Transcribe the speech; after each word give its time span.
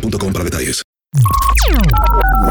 boostmobile.com 0.00 0.32
para 0.32 0.44
detalles. 0.44 0.82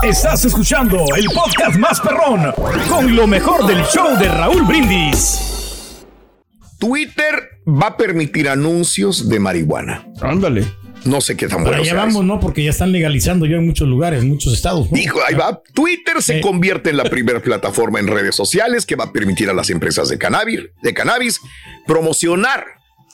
Estás 0.03 0.45
escuchando 0.45 1.05
el 1.15 1.25
podcast 1.25 1.77
más 1.77 2.01
perrón 2.01 2.51
con 2.89 3.15
lo 3.15 3.27
mejor 3.27 3.67
del 3.67 3.83
show 3.85 4.17
de 4.17 4.27
Raúl 4.27 4.63
Brindis. 4.63 6.03
Twitter 6.79 7.61
va 7.67 7.87
a 7.87 7.97
permitir 7.97 8.49
anuncios 8.49 9.29
de 9.29 9.39
marihuana. 9.39 10.05
Ándale. 10.21 10.65
No 11.05 11.21
sé 11.21 11.37
qué 11.37 11.47
tan 11.47 11.63
bueno 11.63 11.77
allá 11.77 11.93
vamos. 11.93 12.23
¿no? 12.25 12.39
Porque 12.39 12.63
ya 12.63 12.71
están 12.71 12.91
legalizando 12.91 13.45
ya 13.45 13.57
en 13.57 13.65
muchos 13.65 13.87
lugares, 13.87 14.23
en 14.23 14.29
muchos 14.29 14.53
estados. 14.53 14.91
¿no? 14.91 14.97
Hijo, 14.97 15.19
ahí 15.27 15.35
va. 15.35 15.61
Twitter 15.73 16.21
se 16.21 16.41
convierte 16.41 16.89
en 16.89 16.97
la 16.97 17.03
primera 17.03 17.39
plataforma 17.39 17.99
en 17.99 18.07
redes 18.07 18.35
sociales 18.35 18.85
que 18.85 18.95
va 18.95 19.05
a 19.05 19.13
permitir 19.13 19.49
a 19.49 19.53
las 19.53 19.69
empresas 19.69 20.09
de 20.09 20.17
cannabis, 20.17 20.61
de 20.81 20.93
cannabis 20.93 21.39
promocionar 21.85 22.65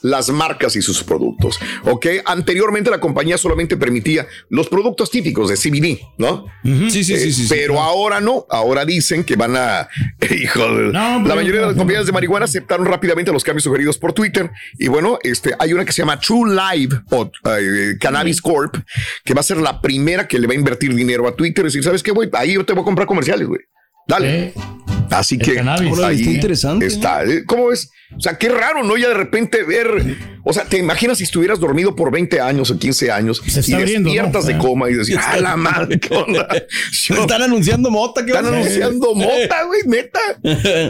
las 0.02 0.30
marcas 0.30 0.76
y 0.76 0.82
sus 0.82 1.02
productos. 1.02 1.58
Ok, 1.84 2.06
anteriormente 2.24 2.90
la 2.90 3.00
compañía 3.00 3.38
solamente 3.38 3.76
permitía 3.76 4.26
los 4.48 4.68
productos 4.68 5.10
típicos 5.10 5.48
de 5.48 5.56
CBD, 5.56 6.00
¿no? 6.18 6.44
Sí, 6.62 7.04
sí, 7.04 7.14
Eh, 7.14 7.18
sí, 7.18 7.32
sí, 7.32 7.42
sí, 7.44 7.46
Pero 7.48 7.80
ahora 7.80 8.20
no, 8.20 8.46
ahora 8.50 8.84
dicen 8.84 9.24
que 9.24 9.36
van 9.36 9.56
a. 9.56 9.88
Hijo 10.30 10.76
de. 10.76 10.92
No, 10.92 11.22
la 11.22 11.34
mayoría 11.34 11.60
de 11.60 11.66
las 11.68 11.76
compañías 11.76 12.06
de 12.06 12.12
marihuana 12.12 12.44
aceptaron 12.44 12.86
rápidamente 12.86 13.32
los 13.32 13.44
cambios 13.44 13.64
sugeridos 13.64 13.98
por 13.98 14.12
Twitter. 14.12 14.50
Y 14.78 14.88
bueno, 14.88 15.18
este, 15.22 15.54
hay 15.58 15.72
una 15.72 15.84
que 15.84 15.92
se 15.92 16.02
llama 16.02 16.18
True 16.20 16.54
Live 16.54 17.00
o 17.10 17.30
eh, 17.58 17.96
Cannabis 18.00 18.40
Corp, 18.40 18.76
que 19.24 19.34
va 19.34 19.40
a 19.40 19.44
ser 19.44 19.58
la 19.58 19.80
primera 19.80 20.26
que 20.26 20.38
le 20.38 20.46
va 20.46 20.52
a 20.52 20.56
invertir 20.56 20.94
dinero 20.94 21.26
a 21.28 21.36
Twitter. 21.36 21.64
Y 21.64 21.68
decir, 21.68 21.84
¿sabes 21.84 22.02
qué, 22.02 22.10
güey? 22.10 22.28
Ahí 22.32 22.54
yo 22.54 22.64
te 22.64 22.72
voy 22.72 22.82
a 22.82 22.84
comprar 22.84 23.06
comerciales, 23.06 23.46
güey. 23.46 23.60
Dale. 24.08 24.46
Eh, 24.46 24.54
Así 25.10 25.36
El 25.36 25.42
que 25.42 25.54
cannabis. 25.54 25.98
Ahí 25.98 26.20
está 26.20 26.30
interesante. 26.30 26.86
Está. 26.86 27.24
¿eh? 27.24 27.44
¿Cómo 27.46 27.68
ves? 27.68 27.90
O 28.16 28.20
sea, 28.20 28.38
qué 28.38 28.48
raro, 28.48 28.82
¿no? 28.84 28.96
Ya 28.96 29.08
de 29.08 29.14
repente 29.14 29.62
ver. 29.64 30.16
O 30.44 30.52
sea, 30.52 30.64
te 30.64 30.76
imaginas 30.76 31.18
si 31.18 31.24
estuvieras 31.24 31.60
dormido 31.60 31.94
por 31.94 32.10
20 32.10 32.40
años 32.40 32.68
o 32.72 32.76
15 32.78 33.12
años 33.12 33.40
Se 33.46 33.60
está 33.60 33.72
y 33.72 33.74
abriendo, 33.74 34.08
despiertas 34.10 34.42
¿no? 34.44 34.48
de 34.48 34.54
Ah. 34.54 34.58
coma 34.58 34.90
y 34.90 34.94
decir, 34.94 35.16
¡ah, 35.24 35.36
la 35.38 35.56
madre! 35.56 36.00
¿Qué 36.00 36.12
onda? 36.14 36.48
Yo- 37.04 37.14
Están 37.22 37.42
anunciando 37.42 37.90
mota, 37.92 38.24
¿qué 38.24 38.32
están 38.32 38.46
vas 38.46 38.54
a 38.54 38.58
hacer? 38.60 38.82
anunciando 38.82 39.14
mota, 39.14 39.62
güey, 39.64 39.80
neta. 39.86 40.18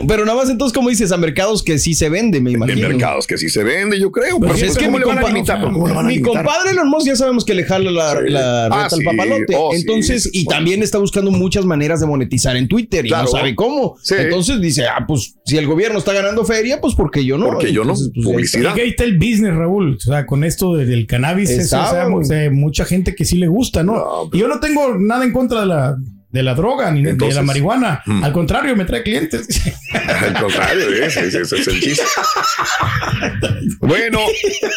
Pero 0.08 0.24
nada 0.24 0.38
más 0.38 0.48
entonces, 0.48 0.74
como 0.74 0.88
dices, 0.88 1.12
a 1.12 1.18
mercados 1.18 1.62
que 1.62 1.78
sí 1.78 1.94
se 1.94 2.08
vende, 2.08 2.40
me 2.40 2.50
En 2.50 2.56
imagino. 2.56 2.88
mercados 2.88 3.26
que 3.26 3.36
sí 3.36 3.48
se 3.50 3.62
vende, 3.62 4.00
yo 4.00 4.10
creo. 4.10 4.38
Pues 4.38 4.52
Pero 4.52 4.54
es 4.54 4.60
pues, 4.72 4.78
que 4.78 4.84
¿cómo 4.86 4.96
mi 4.98 5.04
le 5.04 5.08
van 5.08 5.18
a 5.18 5.22
compa- 5.22 5.32
limitar? 5.34 5.58
no, 5.60 5.72
¿Cómo 5.72 5.86
le 5.88 5.94
van 5.94 6.04
a 6.06 6.08
Mi 6.08 6.14
limitar? 6.16 6.44
compadre 6.44 6.70
Elon 6.70 6.88
Musk 6.88 7.06
ya 7.06 7.16
sabemos 7.16 7.44
que 7.44 7.54
le 7.54 7.64
jala 7.64 7.90
la, 7.90 8.20
la 8.22 8.66
Ah, 8.66 8.68
reta 8.84 8.90
sí. 8.90 8.96
al 9.06 9.16
papalote. 9.16 9.54
Oh, 9.56 9.70
sí, 9.72 9.80
Entonces, 9.80 10.22
sí, 10.24 10.30
y 10.32 10.40
sí. 10.40 10.46
también 10.46 10.82
está 10.82 10.96
buscando 10.96 11.30
muchas 11.30 11.66
maneras 11.66 12.00
de 12.00 12.06
monetizar 12.06 12.56
en 12.56 12.68
Twitter 12.68 13.04
y 13.04 13.08
Claro. 13.10 13.24
no 13.24 13.30
sabe 13.30 13.54
cómo. 13.54 13.96
Sí. 14.02 14.14
Entonces 14.18 14.60
dice, 14.62 14.86
ah, 14.86 15.04
pues 15.06 15.34
si 15.44 15.58
el 15.58 15.66
gobierno 15.66 15.98
está 15.98 16.14
ganando 16.14 16.44
feria, 16.46 16.80
pues 16.80 16.94
porque 17.12 17.24
yo 17.26 17.36
no. 17.38 17.46
Porque 17.46 17.72
yo 17.72 17.84
no. 17.84 17.92
Pues, 17.94 18.10
Publicidad. 18.24 18.74
Ahí 18.74 18.88
está 18.90 19.04
el 19.04 19.18
business, 19.18 19.54
Raúl. 19.54 19.96
O 19.96 20.00
sea, 20.00 20.24
con 20.26 20.44
esto 20.44 20.74
de- 20.74 20.86
del 20.86 21.06
cannabis, 21.06 21.50
eso, 21.50 21.80
o 21.80 21.86
sea, 21.90 22.04
güey. 22.06 22.22
o 22.22 22.24
sea, 22.24 22.50
mucha 22.50 22.84
gente 22.84 23.14
que 23.14 23.24
sí 23.24 23.36
le 23.38 23.48
gusta, 23.48 23.82
¿no? 23.82 23.94
No, 23.94 24.30
y 24.32 24.38
yo 24.38 24.48
no 24.48 24.58
tengo 24.60 24.96
nada 24.98 25.24
en 25.24 25.32
contra 25.32 25.60
de 25.60 25.66
la, 25.66 25.96
de 26.32 26.42
la 26.42 26.54
droga 26.54 26.90
ni 26.90 27.02
de 27.02 27.32
la 27.34 27.42
marihuana. 27.42 28.02
mm. 28.06 28.24
Al 28.24 28.32
contrario, 28.32 28.74
me 28.74 28.84
trae 28.84 29.02
clientes. 29.02 29.46
Al 29.92 30.40
contrario, 30.40 30.88
ese, 30.92 31.26
ese- 31.26 31.42
ese 31.42 31.56
es 31.60 31.68
el 31.68 31.80
chiste. 31.80 32.04
bueno, 33.80 34.18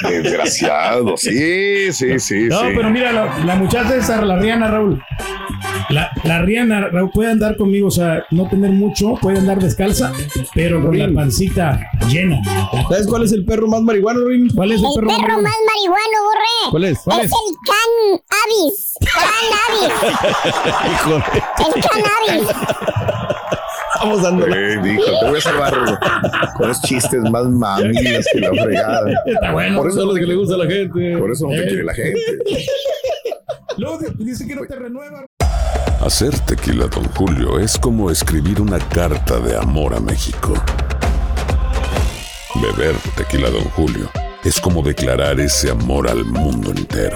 desgraciado. 0.07 1.15
Sí, 1.17 1.91
sí, 1.93 2.19
sí. 2.19 2.47
no, 2.49 2.59
sí. 2.61 2.67
pero 2.75 2.89
mira, 2.89 3.11
la, 3.11 3.37
la 3.45 3.55
muchacha 3.55 3.95
esa, 3.95 4.21
la 4.23 4.37
Rihanna, 4.37 4.67
Raúl. 4.69 5.01
La, 5.89 6.09
la 6.23 6.41
Rihanna, 6.41 6.89
Raúl, 6.89 7.11
puede 7.13 7.31
andar 7.31 7.55
conmigo, 7.57 7.87
o 7.87 7.91
sea, 7.91 8.23
no 8.31 8.49
tener 8.49 8.71
mucho, 8.71 9.13
puede 9.21 9.37
andar 9.39 9.59
descalza, 9.59 10.11
pero 10.53 10.81
con 10.81 10.97
la 10.97 11.07
pancita 11.13 11.79
llena. 12.09 12.37
¿Sabes 12.89 13.07
cuál 13.07 13.23
es 13.23 13.31
el 13.31 13.45
perro 13.45 13.67
más 13.67 13.81
marihuano, 13.81 14.25
Rin? 14.25 14.49
¿Cuál 14.53 14.71
es 14.73 14.79
el 14.81 14.85
El 14.87 15.05
perro, 15.07 15.41
más 15.41 15.53
marihuano, 15.65 16.17
borré. 16.25 16.71
¿Cuál 16.71 16.83
es? 16.85 16.99
¿Cuál 17.03 17.19
es 17.21 17.25
es? 17.27 17.31
el 17.31 17.55
can 17.65 18.21
avis. 18.43 18.93
Can 19.13 19.29
avis. 19.69 20.91
Híjole. 20.93 21.23
El 21.57 21.81
can 21.81 22.03
avis. 22.29 22.47
Vamos 23.99 24.21
dando. 24.21 24.45
Eh, 24.47 24.77
dijo, 24.83 25.03
te 25.19 25.29
voy 25.29 25.37
a 25.37 25.41
salvar 25.41 25.73
con 26.57 26.67
los 26.67 26.81
chistes 26.81 27.21
más 27.31 27.45
mamilas 27.45 28.25
que 28.31 28.39
la 28.39 28.49
fregada. 28.63 29.09
Está 29.25 29.51
bueno. 29.53 29.77
Por 29.79 29.87
eso 29.89 29.99
Son 29.99 30.07
los 30.09 30.17
que 30.19 30.25
le 30.25 30.35
gusta 30.35 30.55
a 30.55 30.57
la 30.59 30.65
gente. 30.67 31.17
Por 31.17 31.31
eso 31.31 31.45
no 31.45 31.51
te 31.51 31.63
Eh. 31.63 31.67
quiere 31.67 31.83
la 31.83 31.93
gente. 31.93 32.19
Luego 33.77 33.99
dice 34.19 34.45
que 34.47 34.55
no 34.55 34.61
te 34.65 34.75
renueva. 34.75 35.25
Hacer 36.05 36.37
tequila, 36.41 36.85
Don 36.87 37.05
Julio, 37.15 37.57
es 37.59 37.77
como 37.79 38.11
escribir 38.11 38.61
una 38.61 38.77
carta 38.79 39.39
de 39.39 39.57
amor 39.57 39.95
a 39.95 39.99
México. 39.99 40.53
Beber 42.61 42.95
tequila, 43.17 43.49
Don 43.49 43.63
Julio, 43.71 44.09
es 44.43 44.59
como 44.61 44.81
declarar 44.83 45.39
ese 45.39 45.71
amor 45.71 46.07
al 46.09 46.23
mundo 46.25 46.71
entero. 46.71 47.15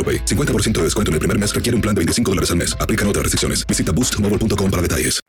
AroPay. 0.01 0.25
50% 0.25 0.71
de 0.79 0.83
descuento 0.85 1.11
en 1.11 1.13
el 1.13 1.19
primer 1.19 1.37
mes 1.37 1.53
requiere 1.53 1.75
un 1.75 1.81
plan 1.81 1.93
de 1.93 1.99
25 1.99 2.31
dólares 2.31 2.49
al 2.49 2.57
mes. 2.57 2.75
Aplican 2.79 3.07
otras 3.07 3.23
restricciones. 3.23 3.67
Visita 3.67 3.91
boostmobile.com 3.91 4.71
para 4.71 4.81
detalles. 4.81 5.21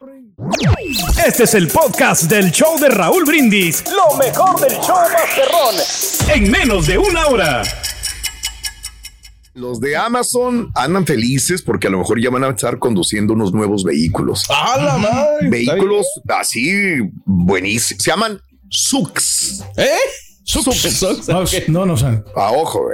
Este 1.25 1.44
es 1.44 1.55
el 1.55 1.69
podcast 1.69 2.25
del 2.25 2.50
show 2.50 2.79
de 2.79 2.88
Raúl 2.88 3.25
Brindis. 3.25 3.85
Lo 3.87 4.17
mejor 4.17 4.61
del 4.61 4.73
show 4.81 4.97
Masterrón. 5.12 6.35
En 6.35 6.50
menos 6.50 6.87
de 6.87 6.99
una 6.99 7.26
hora. 7.26 7.62
Los 9.55 9.81
de 9.81 9.97
Amazon 9.97 10.70
andan 10.75 11.06
felices 11.06 11.61
porque 11.61 11.88
a 11.88 11.91
lo 11.91 11.99
mejor 11.99 12.20
ya 12.20 12.31
van 12.31 12.44
a 12.44 12.50
estar 12.50 12.79
conduciendo 12.79 13.35
unos 13.35 13.52
nuevos 13.52 13.85
vehículos. 13.85 14.47
¡A 14.49 14.79
la 14.79 14.99
madre! 14.99 15.50
Vehículos 15.50 16.06
así 16.29 16.99
buenísimos. 17.26 18.02
Se 18.02 18.11
llaman 18.11 18.41
SUX. 18.70 19.62
¿Eh? 19.76 19.88
No, 21.69 21.87
no, 21.87 21.97
Ah, 22.37 22.50
ojo, 22.53 22.93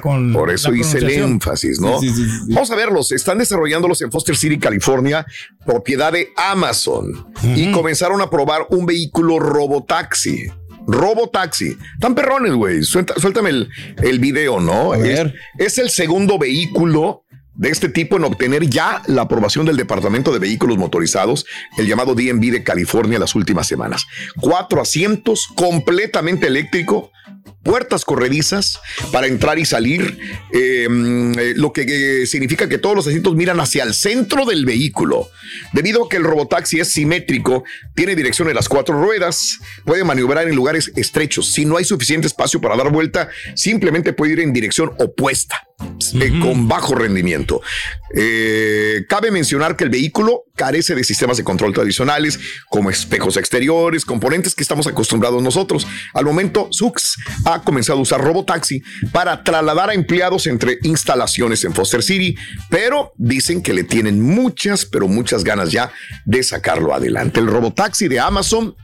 con, 0.00 0.32
Por 0.32 0.50
eso 0.50 0.72
hice 0.72 0.98
el 0.98 1.10
énfasis, 1.10 1.80
¿no? 1.80 2.00
Sí, 2.00 2.08
sí, 2.10 2.14
sí, 2.24 2.30
sí. 2.46 2.54
Vamos 2.54 2.70
a 2.70 2.76
verlos. 2.76 3.12
Están 3.12 3.38
desarrollándolos 3.38 4.00
en 4.02 4.12
Foster 4.12 4.36
City, 4.36 4.58
California, 4.58 5.26
propiedad 5.66 6.12
de 6.12 6.28
Amazon. 6.36 7.26
Y 7.56 7.70
comenzaron 7.72 8.20
a 8.20 8.30
probar 8.30 8.66
un 8.70 8.86
vehículo 8.86 9.38
robotaxi. 9.38 10.46
Robotaxi. 10.86 11.76
Tan 11.98 12.14
perrones, 12.14 12.52
güey. 12.52 12.82
Suéltame 12.84 13.50
el, 13.50 13.68
el 14.02 14.18
video, 14.18 14.60
¿no? 14.60 14.92
A 14.92 14.98
es 15.58 15.78
el 15.78 15.90
segundo 15.90 16.38
vehículo 16.38 17.23
de 17.54 17.70
este 17.70 17.88
tipo 17.88 18.16
en 18.16 18.24
obtener 18.24 18.68
ya 18.68 19.02
la 19.06 19.22
aprobación 19.22 19.66
del 19.66 19.76
Departamento 19.76 20.32
de 20.32 20.38
Vehículos 20.38 20.78
Motorizados, 20.78 21.46
el 21.78 21.86
llamado 21.86 22.14
DMV 22.14 22.50
de 22.50 22.64
California, 22.64 23.18
las 23.18 23.34
últimas 23.34 23.66
semanas. 23.66 24.06
Cuatro 24.40 24.80
asientos, 24.80 25.48
completamente 25.54 26.46
eléctrico, 26.46 27.10
puertas 27.62 28.04
corredizas 28.04 28.78
para 29.10 29.26
entrar 29.26 29.58
y 29.58 29.64
salir, 29.64 30.18
eh, 30.52 30.86
eh, 30.86 31.54
lo 31.56 31.72
que 31.72 32.22
eh, 32.22 32.26
significa 32.26 32.68
que 32.68 32.78
todos 32.78 32.94
los 32.94 33.06
asientos 33.06 33.34
miran 33.34 33.58
hacia 33.58 33.82
el 33.82 33.94
centro 33.94 34.44
del 34.44 34.64
vehículo. 34.66 35.28
Debido 35.72 36.04
a 36.04 36.08
que 36.08 36.18
el 36.18 36.24
robotaxi 36.24 36.80
es 36.80 36.92
simétrico, 36.92 37.64
tiene 37.94 38.14
dirección 38.14 38.48
en 38.48 38.54
las 38.54 38.68
cuatro 38.68 39.00
ruedas, 39.00 39.58
puede 39.84 40.04
maniobrar 40.04 40.46
en 40.46 40.54
lugares 40.54 40.92
estrechos. 40.96 41.52
Si 41.52 41.64
no 41.64 41.78
hay 41.78 41.84
suficiente 41.84 42.26
espacio 42.26 42.60
para 42.60 42.76
dar 42.76 42.92
vuelta, 42.92 43.28
simplemente 43.54 44.12
puede 44.12 44.32
ir 44.32 44.40
en 44.40 44.52
dirección 44.52 44.92
opuesta, 44.98 45.66
eh, 46.14 46.32
con 46.40 46.68
bajo 46.68 46.94
rendimiento. 46.94 47.60
Eh, 48.16 49.04
cabe 49.08 49.30
mencionar 49.30 49.76
que 49.76 49.84
el 49.84 49.90
vehículo 49.90 50.44
carece 50.54 50.94
de 50.94 51.02
sistemas 51.02 51.36
de 51.36 51.44
control 51.44 51.72
tradicionales, 51.72 52.38
como 52.68 52.90
espejos 52.90 53.36
exteriores, 53.36 54.04
componentes 54.04 54.54
que 54.54 54.62
estamos 54.62 54.86
acostumbrados 54.86 55.42
nosotros. 55.42 55.86
Al 56.12 56.24
momento, 56.24 56.68
Sux 56.70 57.16
ha 57.44 57.62
comenzado 57.62 57.98
a 57.98 58.02
usar 58.02 58.20
Robotaxi 58.20 58.82
para 59.12 59.42
trasladar 59.42 59.90
a 59.90 59.94
empleados 59.94 60.46
entre 60.46 60.78
instalaciones 60.82 61.64
en 61.64 61.74
Foster 61.74 62.02
City, 62.02 62.36
pero 62.70 63.12
dicen 63.16 63.62
que 63.62 63.74
le 63.74 63.84
tienen 63.84 64.20
muchas, 64.20 64.86
pero 64.86 65.08
muchas 65.08 65.42
ganas 65.42 65.72
ya 65.72 65.92
de 66.24 66.42
sacarlo 66.42 66.94
adelante. 66.94 67.40
El 67.40 67.48
Robotaxi 67.48 68.06
de 68.08 68.20
Amazon, 68.20 68.76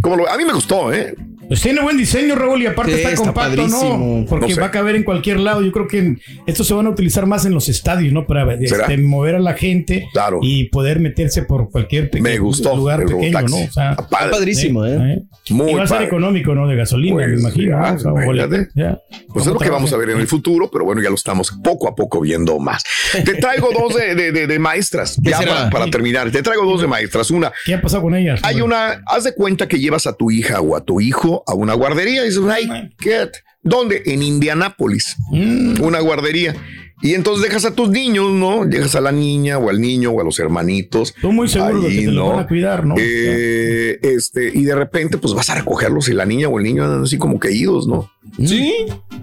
como 0.00 0.16
lo, 0.16 0.28
a 0.28 0.36
mí 0.36 0.44
me 0.44 0.52
gustó, 0.52 0.92
¿eh? 0.92 1.14
Pues 1.50 1.62
tiene 1.62 1.80
buen 1.82 1.96
diseño, 1.96 2.36
Raúl, 2.36 2.62
y 2.62 2.66
aparte 2.66 2.92
Sí, 2.92 2.98
está, 2.98 3.10
está 3.10 3.24
compacto, 3.24 3.56
padrísimo. 3.56 4.20
¿no? 4.20 4.26
Porque 4.28 4.46
No 4.50 4.54
sé. 4.54 4.60
va 4.60 4.68
a 4.68 4.70
caber 4.70 4.94
en 4.94 5.02
cualquier 5.02 5.40
lado. 5.40 5.62
Yo 5.62 5.72
creo 5.72 5.88
que 5.88 6.16
estos 6.46 6.64
se 6.68 6.74
van 6.74 6.86
a 6.86 6.90
utilizar 6.90 7.26
más 7.26 7.44
en 7.44 7.52
los 7.54 7.68
estadios, 7.68 8.12
¿no? 8.12 8.24
Para 8.24 8.54
este, 8.54 8.96
mover 8.98 9.34
a 9.34 9.40
la 9.40 9.54
gente 9.54 10.06
Claro. 10.12 10.38
y 10.42 10.68
poder 10.68 11.00
meterse 11.00 11.42
por 11.42 11.68
cualquier 11.68 12.04
pequeño 12.08 12.22
Me 12.22 12.38
gustó 12.38 12.76
lugar 12.76 13.04
pequeño. 13.04 13.40
¿no? 13.48 13.56
O 13.64 13.72
sea, 13.72 13.96
padre. 13.96 14.30
Padrísimo, 14.30 14.86
¿eh? 14.86 14.96
¿eh? 15.16 15.22
Muy 15.50 15.72
y 15.72 15.74
va 15.74 15.82
a 15.82 15.86
ser 15.88 15.96
padre. 15.96 16.06
económico, 16.06 16.54
¿no? 16.54 16.68
De 16.68 16.76
gasolina, 16.76 17.14
Pues, 17.16 17.28
me 17.30 17.40
imagino. 17.40 17.70
ya, 17.72 17.90
¿no? 17.90 17.96
O 17.96 17.98
sea, 17.98 18.10
imagínate. 18.12 18.46
boleto, 18.48 18.70
ya. 18.76 18.98
Pues 19.32 19.46
es 19.46 19.52
lo 19.52 19.58
que 19.58 19.70
vamos 19.70 19.92
a 19.92 19.96
ver 19.96 20.10
en 20.10 20.20
el 20.20 20.28
futuro, 20.28 20.70
pero 20.70 20.84
bueno, 20.84 21.02
ya 21.02 21.08
lo 21.08 21.16
estamos 21.16 21.50
poco 21.64 21.88
a 21.88 21.96
poco 21.96 22.20
viendo 22.20 22.60
más. 22.60 22.84
Te 23.24 23.34
traigo 23.34 23.70
dos 23.76 23.96
de, 23.96 24.14
de- 24.14 24.30
de- 24.30 24.46
de 24.46 24.58
maestras, 24.60 25.16
¿Qué 25.20 25.30
ya 25.30 25.38
será? 25.38 25.54
para, 25.54 25.70
para 25.70 25.86
terminar. 25.90 26.30
Te 26.30 26.42
traigo 26.44 26.64
dos 26.64 26.80
de 26.80 26.86
maestras. 26.86 27.30
Una, 27.32 27.50
¿Qué 27.64 27.74
ha 27.74 27.82
pasado 27.82 28.02
con 28.04 28.14
ellas? 28.14 28.40
hay 28.44 28.60
una, 28.60 29.02
haz 29.06 29.24
de 29.24 29.34
cuenta 29.34 29.66
que 29.66 29.80
llevas 29.80 30.06
a 30.06 30.12
tu 30.12 30.30
hija 30.30 30.60
o 30.60 30.76
a 30.76 30.84
tu 30.84 31.00
hijo 31.00 31.39
a 31.46 31.54
una 31.54 31.74
guardería 31.74 32.22
y 32.22 32.28
dices, 32.28 32.42
ay, 32.50 32.68
¿qué? 32.98 33.28
¿Dónde? 33.62 34.02
En 34.06 34.22
Indianápolis, 34.22 35.16
Mm, 35.30 35.82
una 35.82 36.00
guardería. 36.00 36.54
Y 37.02 37.14
entonces 37.14 37.42
dejas 37.42 37.64
a 37.64 37.74
tus 37.74 37.88
niños, 37.88 38.30
¿no? 38.30 38.66
Dejas 38.66 38.94
a 38.94 39.00
la 39.00 39.10
niña 39.10 39.56
o 39.56 39.70
al 39.70 39.80
niño 39.80 40.10
o 40.10 40.20
a 40.20 40.24
los 40.24 40.38
hermanitos. 40.38 41.14
Estoy 41.16 41.32
muy 41.32 41.48
seguro 41.48 41.80
de 41.80 41.88
ahí, 41.88 41.96
que 42.00 42.04
te 42.04 42.10
lo 42.10 42.28
van 42.28 42.40
a 42.40 42.46
cuidar, 42.46 42.84
¿no? 42.84 42.94
Eh, 42.98 43.98
este, 44.02 44.50
y 44.52 44.64
de 44.64 44.74
repente, 44.74 45.16
pues 45.16 45.32
vas 45.32 45.48
a 45.48 45.54
recogerlos 45.54 46.10
y 46.10 46.12
la 46.12 46.26
niña 46.26 46.48
o 46.48 46.58
el 46.58 46.64
niño 46.64 46.84
andan 46.84 47.02
así 47.02 47.16
como 47.16 47.38
caídos, 47.38 47.86
¿no? 47.88 48.10
Sí. 48.44 48.74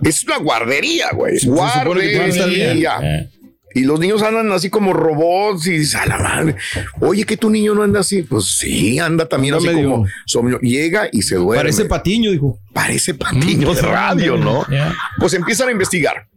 Es 0.04 0.24
una 0.24 0.38
guardería, 0.38 1.12
güey. 1.14 1.34
Bien. 1.40 1.54
Guardería. 1.54 3.30
Y 3.78 3.84
los 3.84 4.00
niños 4.00 4.22
andan 4.24 4.52
así 4.52 4.70
como 4.70 4.94
robots 4.94 5.68
y 5.68 5.72
dices, 5.78 5.96
a 5.96 6.06
la 6.06 6.18
madre. 6.18 6.56
Oye, 7.00 7.24
que 7.26 7.38
tu 7.38 7.50
niño 7.50 7.76
no 7.76 7.84
anda 7.84 8.00
así. 8.00 8.24
Pues 8.24 8.58
sí, 8.58 8.98
anda 9.00 9.28
también 9.28 9.54
Anda 9.56 9.70
así 9.70 9.76
medio- 9.78 9.92
como 9.92 10.06
somno- 10.26 10.60
Llega 10.62 11.10
y 11.12 11.22
se 11.22 11.36
duerme. 11.36 11.64
Parece 11.64 11.86
patiño, 11.86 12.32
dijo. 12.32 12.60
Parece 12.74 13.14
patiño 13.14 13.74
de 13.74 13.82
radio, 13.82 14.38
¿no? 14.38 14.66
Pues 15.20 15.34
empiezan 15.34 15.70
a 15.70 15.72
investigar 15.72 16.28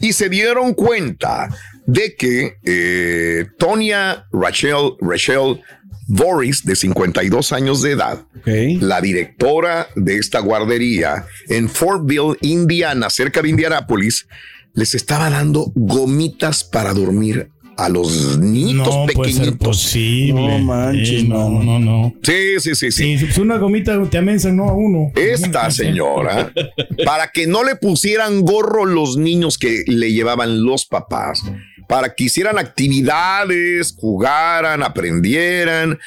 y 0.00 0.12
se 0.12 0.28
dieron 0.28 0.74
cuenta 0.74 1.48
de 1.86 2.14
que 2.16 2.54
eh, 2.64 3.46
Tonya 3.58 4.26
Rachel, 4.32 4.92
Rachel 5.00 5.60
Boris, 6.08 6.64
de 6.64 6.74
52 6.76 7.52
años 7.52 7.80
de 7.82 7.92
edad, 7.92 8.20
la 8.44 9.00
directora 9.00 9.88
de 9.94 10.16
esta 10.18 10.40
guardería 10.40 11.24
en 11.48 11.68
Fortville, 11.68 12.36
Indiana, 12.40 13.08
cerca 13.08 13.40
de 13.42 13.48
Indianápolis, 13.48 14.26
les 14.74 14.94
estaba 14.94 15.30
dando 15.30 15.70
gomitas 15.74 16.64
para 16.64 16.92
dormir 16.94 17.50
a 17.78 17.88
los 17.88 18.38
niñitos 18.38 18.86
No 18.94 19.06
puede 19.14 19.32
ser 19.32 19.40
pequeñitos. 19.44 19.66
posible. 19.68 20.34
No 20.34 20.58
manches, 20.58 21.22
Eh, 21.22 21.26
no, 21.26 21.48
mano. 21.48 21.78
no, 21.78 21.78
no. 21.78 22.14
Sí, 22.22 22.32
sí, 22.60 22.74
sí, 22.74 22.92
sí. 22.92 23.18
Sí, 23.18 23.26
si 23.32 23.40
una 23.40 23.56
gomita 23.56 23.98
te 24.10 24.18
amenazan, 24.18 24.56
no 24.56 24.68
a 24.68 24.72
uno. 24.74 25.10
Esta 25.16 25.70
señora, 25.70 26.52
para 27.04 27.28
que 27.28 27.46
no 27.46 27.64
le 27.64 27.76
pusieran 27.76 28.42
gorro 28.42 28.84
los 28.84 29.16
niños 29.16 29.56
que 29.58 29.84
le 29.86 30.12
llevaban 30.12 30.62
los 30.64 30.84
papás, 30.86 31.42
para 31.88 32.14
que 32.14 32.24
hicieran 32.24 32.58
actividades, 32.58 33.94
jugaran, 33.96 34.82
aprendieran, 34.82 35.98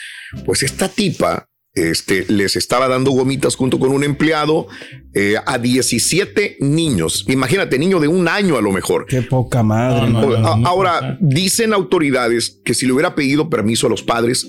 pues 0.46 0.64
esta 0.64 0.88
tipa 0.88 1.48
este, 1.76 2.26
les 2.30 2.56
estaba 2.56 2.88
dando 2.88 3.12
gomitas 3.12 3.56
junto 3.56 3.78
con 3.80 3.92
un 3.92 4.04
empleado 4.04 4.68
eh, 5.14 5.36
a 5.46 5.58
17 5.58 6.58
niños. 6.62 7.26
Imagínate, 7.28 7.78
niño 7.78 8.00
de 8.00 8.08
un 8.08 8.28
año 8.28 8.58
a 8.58 8.62
lo 8.62 8.72
mejor. 8.72 9.06
Qué 9.08 9.22
poca 9.22 9.62
madre. 9.62 10.10
No, 10.10 10.22
No, 10.22 10.38
no, 10.40 10.48
A- 10.48 10.58
no, 10.58 10.68
Ahora, 10.68 11.18
dicen 11.20 11.74
autoridades 11.74 12.60
que 12.64 12.74
si 12.74 12.86
le 12.86 12.94
hubiera 12.94 13.14
pedido 13.14 13.50
permiso 13.50 13.88
a 13.88 13.90
los 13.90 14.04
padres, 14.04 14.48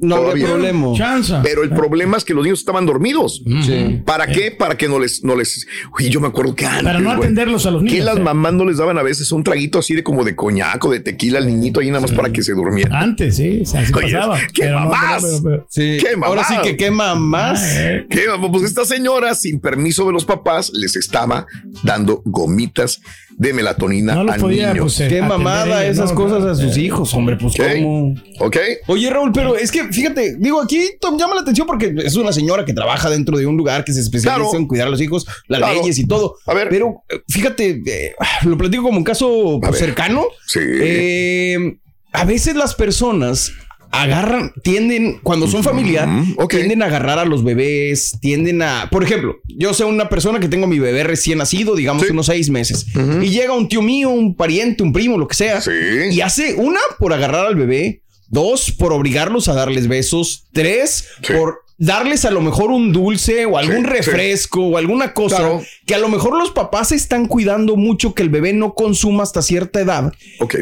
no 0.00 0.16
todavía- 0.16 0.46
problema. 0.46 0.92
Chanza. 0.96 1.42
pero 1.42 1.62
el 1.62 1.70
problema 1.70 2.16
es 2.16 2.24
que 2.24 2.34
los 2.34 2.44
niños 2.44 2.58
estaban 2.60 2.86
dormidos. 2.86 3.42
Sí. 3.64 4.02
¿Para 4.04 4.26
qué? 4.26 4.50
Para 4.50 4.76
que 4.76 4.88
no 4.88 4.98
les, 4.98 5.22
no 5.24 5.36
les. 5.36 5.66
Oye, 5.98 6.08
yo 6.10 6.20
me 6.20 6.28
acuerdo 6.28 6.54
que 6.54 6.66
antes. 6.66 6.84
Para 6.84 6.98
no 7.00 7.10
güey, 7.10 7.18
atenderlos 7.18 7.66
a 7.66 7.70
los 7.70 7.82
que 7.82 7.90
niños. 7.90 8.04
las 8.06 8.16
eh. 8.18 8.20
mamás 8.20 8.52
no 8.54 8.64
les 8.64 8.78
daban 8.78 8.98
a 8.98 9.02
veces 9.02 9.30
un 9.32 9.42
traguito 9.44 9.78
así 9.78 9.94
de 9.94 10.02
como 10.02 10.24
de 10.24 10.34
coñac 10.36 10.84
o 10.84 10.90
de 10.90 11.00
tequila 11.00 11.38
al 11.38 11.46
niñito 11.46 11.80
ahí 11.80 11.88
nada 11.88 12.00
más 12.00 12.12
para 12.12 12.30
que 12.30 12.42
se 12.42 12.52
durmiera. 12.52 12.98
Antes, 13.00 13.36
sí, 13.36 13.62
así 13.64 13.92
Oye, 13.94 14.12
pasaba. 14.12 14.38
¿qué 14.52 14.62
pero 14.62 14.80
no, 14.80 14.88
mamás? 14.88 15.22
pero- 15.24 15.42
pero- 15.42 15.66
Sí. 15.70 15.96
Qué 16.00 16.08
Ahora 16.22 16.44
sí 16.44 16.54
que 16.62 16.76
quema 16.76 17.14
más. 17.14 17.62
Eh, 17.76 18.06
¿Qué? 18.10 18.24
Pues 18.50 18.64
esta 18.64 18.84
señora, 18.84 19.34
sin 19.34 19.60
permiso 19.60 20.06
de 20.06 20.12
los 20.12 20.24
papás, 20.24 20.70
les 20.74 20.96
estaba 20.96 21.46
dando 21.82 22.22
gomitas 22.24 23.00
de 23.38 23.52
melatonina 23.52 24.14
No 24.14 24.20
a 24.22 24.24
los 24.24 24.36
podía, 24.38 24.72
niños. 24.72 24.94
pues, 24.96 25.08
Qué 25.10 25.20
mamada 25.20 25.82
ella, 25.82 25.90
esas 25.90 26.10
¿no? 26.10 26.16
cosas 26.16 26.42
a 26.44 26.54
sus 26.54 26.76
Eh, 26.76 26.80
hijos, 26.80 27.12
hombre. 27.12 27.36
Pues 27.36 27.54
cómo. 27.56 28.14
¿Ok? 28.40 28.56
Oye, 28.86 29.10
Raúl, 29.10 29.30
pero 29.32 29.56
es 29.56 29.70
que 29.70 29.84
fíjate, 29.92 30.36
digo, 30.38 30.62
aquí 30.62 30.80
Tom 31.00 31.18
llama 31.18 31.34
la 31.34 31.42
atención 31.42 31.66
porque 31.66 31.94
es 32.04 32.16
una 32.16 32.32
señora 32.32 32.64
que 32.64 32.72
trabaja 32.72 33.10
dentro 33.10 33.36
de 33.36 33.44
un 33.46 33.56
lugar 33.58 33.84
que 33.84 33.92
se 33.92 34.00
especializa 34.00 34.40
Claro. 34.50 34.58
en 34.58 34.66
cuidar 34.66 34.86
a 34.88 34.90
los 34.90 35.00
hijos, 35.02 35.26
las 35.48 35.58
Claro. 35.60 35.74
leyes 35.82 35.98
y 35.98 36.06
todo. 36.06 36.36
A 36.46 36.54
ver. 36.54 36.68
Pero 36.70 37.02
eh, 37.10 37.20
fíjate, 37.28 37.82
eh, 37.86 38.14
lo 38.44 38.56
platico 38.56 38.82
como 38.84 38.96
un 38.98 39.04
caso 39.04 39.58
pues, 39.62 39.78
cercano. 39.78 40.24
Sí. 40.46 40.60
Eh, 40.62 41.76
a 42.12 42.24
veces 42.24 42.56
las 42.56 42.74
personas 42.74 43.52
agarran, 43.90 44.52
tienden, 44.62 45.20
cuando 45.22 45.46
son 45.48 45.62
familiar, 45.64 46.08
tienden 46.48 46.82
a 46.82 46.86
agarrar 46.86 47.18
a 47.18 47.24
los 47.24 47.42
bebés, 47.44 48.18
tienden 48.20 48.62
a, 48.62 48.88
por 48.90 49.02
ejemplo, 49.02 49.36
yo 49.48 49.72
sé 49.74 49.84
una 49.84 50.08
persona 50.08 50.38
que 50.40 50.48
tengo 50.48 50.66
mi 50.66 50.78
bebé 50.78 51.04
recién 51.04 51.38
nacido, 51.38 51.74
digamos 51.74 52.04
Sí. 52.04 52.12
unos 52.12 52.26
seis 52.26 52.50
meses, 52.50 52.86
y 53.22 53.28
llega 53.30 53.52
un 53.54 53.68
tío 53.68 53.82
mío, 53.82 54.10
un 54.10 54.34
pariente, 54.34 54.82
un 54.82 54.92
primo, 54.92 55.16
lo 55.18 55.26
que 55.28 55.34
sea, 55.34 55.60
Sí. 55.60 55.70
y 56.10 56.20
hace 56.20 56.54
una 56.54 56.80
por 56.98 57.12
agarrar 57.12 57.46
al 57.46 57.56
bebé, 57.56 58.02
dos 58.28 58.70
por 58.72 58.92
obligarlos 58.92 59.48
a 59.48 59.54
darles 59.54 59.86
besos, 59.88 60.46
tres 60.52 61.06
Sí. 61.22 61.32
por 61.32 61.60
darles 61.78 62.24
a 62.24 62.30
lo 62.30 62.40
mejor 62.40 62.70
un 62.70 62.92
dulce 62.92 63.44
o 63.46 63.58
algún 63.58 63.84
Sí, 63.84 63.90
refresco 63.90 64.62
o 64.62 64.76
alguna 64.78 65.12
cosa 65.12 65.36
Claro. 65.36 65.62
que 65.84 65.94
a 65.94 65.98
lo 65.98 66.08
mejor 66.08 66.36
los 66.38 66.50
papás 66.50 66.90
están 66.92 67.26
cuidando 67.26 67.76
mucho 67.76 68.14
que 68.14 68.22
el 68.22 68.30
bebé 68.30 68.52
no 68.54 68.72
consuma 68.74 69.22
hasta 69.24 69.42
cierta 69.42 69.80
edad 69.80 70.12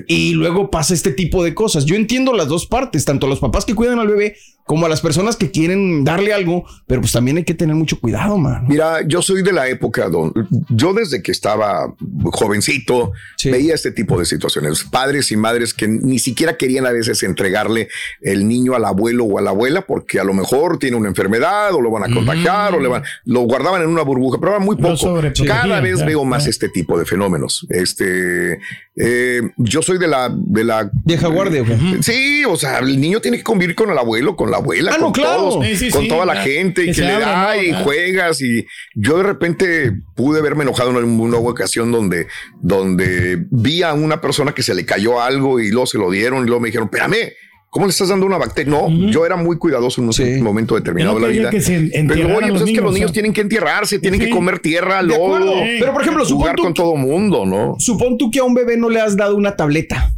y 0.08 0.32
luego 0.32 0.70
pasa 0.70 0.92
este 0.94 1.12
tipo 1.12 1.44
de 1.44 1.54
cosas. 1.54 1.84
Yo 1.84 1.94
entiendo 1.94 2.32
las 2.32 2.48
dos 2.48 2.66
partes, 2.66 3.04
tanto 3.04 3.26
los 3.28 3.38
papás 3.38 3.64
que 3.64 3.74
cuidan 3.76 4.00
al 4.00 4.08
bebé 4.08 4.36
como 4.66 4.86
a 4.86 4.88
las 4.88 5.00
personas 5.00 5.36
que 5.36 5.50
quieren 5.50 6.04
darle 6.04 6.32
algo, 6.32 6.64
pero 6.86 7.00
pues 7.02 7.12
también 7.12 7.36
hay 7.36 7.44
que 7.44 7.54
tener 7.54 7.74
mucho 7.76 8.00
cuidado, 8.00 8.38
man. 8.38 8.64
Mira, 8.66 9.02
yo 9.06 9.20
soy 9.22 9.42
de 9.42 9.52
la 9.52 9.68
época 9.68 10.08
donde 10.08 10.44
yo 10.70 10.94
desde 10.94 11.22
que 11.22 11.32
estaba 11.32 11.94
jovencito 12.32 13.12
Sí. 13.36 13.50
veía 13.50 13.74
este 13.74 13.90
tipo 13.92 14.18
de 14.18 14.24
situaciones. 14.24 14.84
Padres 14.84 15.30
y 15.32 15.36
madres 15.36 15.74
que 15.74 15.86
ni 15.88 16.18
siquiera 16.18 16.56
querían 16.56 16.86
a 16.86 16.92
veces 16.92 17.22
entregarle 17.22 17.88
el 18.22 18.48
niño 18.48 18.74
al 18.74 18.84
abuelo 18.86 19.24
o 19.24 19.38
a 19.38 19.42
la 19.42 19.50
abuela 19.50 19.82
porque 19.82 20.18
a 20.18 20.24
lo 20.24 20.32
mejor 20.32 20.78
tiene 20.78 20.96
una 20.96 21.08
enfermedad 21.08 21.74
o 21.74 21.80
lo 21.82 21.90
van 21.90 22.10
a 22.10 22.14
contagiar 22.14 22.74
o 22.74 22.80
le 22.80 22.88
van, 22.88 23.02
lo 23.26 23.40
guardaban 23.40 23.82
en 23.82 23.88
una 23.88 24.02
burbuja, 24.02 24.38
pero 24.40 24.52
era 24.52 24.60
muy 24.64 24.76
poco. 24.76 25.20
Cada 25.46 25.80
vez 25.80 25.98
ya, 25.98 26.06
veo 26.06 26.24
más 26.24 26.44
ya. 26.44 26.50
este 26.50 26.68
tipo 26.70 26.98
de 26.98 27.04
fenómenos. 27.04 27.66
Este, 27.68 28.58
eh, 28.96 29.42
yo 29.58 29.82
soy 29.82 29.98
de 29.98 30.08
la, 30.08 30.30
de 30.34 30.64
la 30.64 30.90
Vieja 31.04 31.28
guardia, 31.28 31.62
¿o 31.62 31.64
qué? 31.64 31.76
Sí, 32.02 32.44
o 32.48 32.56
sea, 32.56 32.78
el 32.78 33.00
niño 33.00 33.20
tiene 33.20 33.36
que 33.36 33.42
convivir 33.44 33.74
con 33.74 33.90
el 33.90 33.98
abuelo, 33.98 34.36
con 34.36 34.50
la 34.54 34.60
abuela, 34.60 34.92
Ah, 34.94 34.98
no, 34.98 35.04
con 35.06 35.12
claro. 35.12 35.36
todos, 35.50 35.66
Sí, 35.66 35.76
sí, 35.76 35.90
con 35.90 36.02
sí, 36.02 36.08
toda 36.08 36.24
la 36.26 36.34
ya. 36.34 36.42
gente 36.42 36.82
y 36.82 36.86
Que 36.86 36.90
que, 36.92 36.94
se 36.94 37.02
le 37.02 37.12
abra, 37.12 37.26
da 37.26 37.54
¿no? 37.56 37.62
y 37.62 37.70
Ya. 37.70 37.80
juegas 37.80 38.40
y 38.42 38.66
yo 38.94 39.16
de 39.18 39.22
repente 39.24 39.92
pude 40.16 40.38
haberme 40.40 40.62
enojado 40.62 40.90
en 40.90 40.96
alguna 40.96 41.36
ocasión 41.38 41.90
donde, 41.92 42.26
donde 42.60 43.44
vi 43.50 43.82
a 43.82 43.92
una 43.94 44.20
persona 44.20 44.52
que 44.52 44.62
se 44.62 44.74
le 44.74 44.84
cayó 44.84 45.20
algo 45.20 45.60
y 45.60 45.70
luego 45.70 45.86
se 45.86 45.98
lo 45.98 46.10
dieron 46.10 46.44
y 46.44 46.46
luego 46.46 46.60
me 46.60 46.68
dijeron, 46.68 46.86
espérame, 46.92 47.32
¿Cómo 47.70 47.86
le 47.86 47.90
estás 47.90 48.08
dando 48.08 48.24
una 48.24 48.38
bacteria? 48.38 48.70
No, 48.70 48.88
yo 49.10 49.26
era 49.26 49.34
muy 49.34 49.58
cuidadoso 49.58 50.00
en 50.00 50.08
un 50.08 50.42
momento 50.44 50.76
determinado 50.76 51.16
de 51.16 51.20
la 51.22 51.26
vida. 51.26 51.50
Que 51.50 51.60
se 51.60 51.90
Pero 52.06 52.36
oye, 52.36 52.46
pues 52.52 52.62
es 52.62 52.66
que 52.70 52.80
los 52.80 52.92
niños, 52.92 52.94
niños 52.94 52.94
o 52.94 53.08
sea. 53.08 53.12
tienen 53.12 53.32
que 53.32 53.40
entierrarse, 53.40 53.98
tienen 53.98 54.20
Sí. 54.20 54.26
que 54.26 54.32
comer 54.32 54.60
tierra, 54.60 55.02
lodo. 55.02 55.54
Pero, 55.80 55.92
por 55.92 56.02
ejemplo, 56.02 56.24
supón 56.24 56.38
jugar 56.42 56.54
tú- 56.54 56.62
con 56.62 56.72
todo 56.72 56.94
mundo, 56.94 57.44
¿no? 57.44 57.74
Supón 57.80 58.16
tú 58.16 58.30
que 58.30 58.38
a 58.38 58.44
un 58.44 58.54
bebé 58.54 58.76
no 58.76 58.90
le 58.90 59.00
has 59.00 59.16
dado 59.16 59.34
una 59.34 59.56
tableta. 59.56 60.14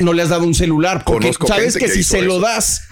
No 0.00 0.12
le 0.12 0.22
has 0.22 0.28
dado 0.28 0.44
un 0.44 0.54
celular. 0.54 1.02
Porque 1.04 1.26
Conozco 1.26 1.46
sabes 1.48 1.76
que, 1.76 1.86
que 1.86 1.90
si 1.90 2.02
se 2.02 2.22
lo 2.22 2.38
das, 2.40 2.82